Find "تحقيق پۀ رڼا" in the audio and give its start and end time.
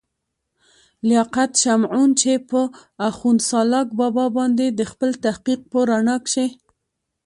5.23-6.17